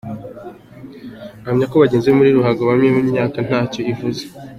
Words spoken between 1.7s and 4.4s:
ko bageze mu rugo yabonye imyaka ntacyo ivuze.